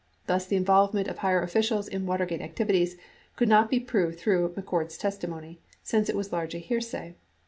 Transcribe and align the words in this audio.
Thus, 0.25 0.47
the 0.47 0.55
involvement 0.55 1.07
of 1.07 1.19
higher 1.19 1.43
officials 1.43 1.87
in 1.87 2.07
Water 2.07 2.25
gate 2.25 2.41
activities 2.41 2.97
could 3.35 3.47
not 3.47 3.69
be 3.69 3.77
fully 3.77 3.85
proved 3.85 4.19
through 4.19 4.49
McCord's 4.53 4.97
testimony, 4.97 5.59
since 5.83 6.09
it 6.09 6.15
was 6.15 6.33
largely 6.33 6.59
hearsay. 6.61 7.13